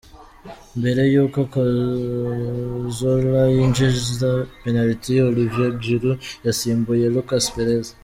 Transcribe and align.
Mbere 0.79 1.01
yuko 1.13 1.39
Cazorla 1.53 3.41
yinjiza 3.55 4.29
penaliti, 4.61 5.11
Olivier 5.29 5.73
Giroud 5.83 6.19
yasimbuye 6.45 7.05
Lucas 7.15 7.47
Perez. 7.55 7.87